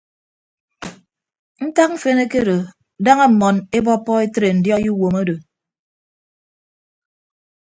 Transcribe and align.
Ntak 1.67 1.89
mfen 1.93 2.17
ekedo 2.25 2.57
daña 3.05 3.25
mmọn 3.31 3.55
ebọppọ 3.77 4.11
etre 4.25 4.49
ndiọi 4.57 4.87
uwom 4.95 5.15
odo. 5.21 5.35